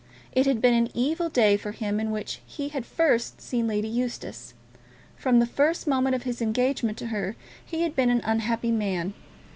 It 0.31 0.47
had 0.47 0.61
been 0.61 0.73
an 0.73 0.89
evil 0.95 1.29
day 1.29 1.57
for 1.57 1.73
him 1.73 1.99
in 1.99 2.09
which 2.09 2.41
he 2.47 2.69
had 2.69 2.87
first 2.87 3.39
seen 3.39 3.67
Lady 3.67 3.87
Eustace. 3.87 4.55
From 5.15 5.37
the 5.37 5.45
first 5.45 5.85
moment 5.85 6.15
of 6.15 6.23
his 6.23 6.41
engagement 6.41 6.97
to 6.97 7.07
her 7.13 7.35
he 7.63 7.83
had 7.83 7.95
been 7.95 8.09
an 8.09 8.21
unhappy 8.23 8.71
man. 8.71 9.13